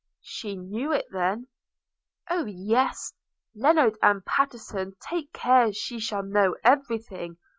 'She 0.19 0.55
knew 0.55 0.91
it 0.91 1.05
then?' 1.11 1.45
'Oh, 2.27 2.45
yes!– 2.45 3.13
Lennard 3.55 3.99
and 4.01 4.25
Pattenson 4.25 4.93
take 4.99 5.31
care 5.31 5.71
she 5.73 5.99
shall 5.99 6.23
know 6.23 6.55
every 6.65 6.97
thing. 6.97 7.37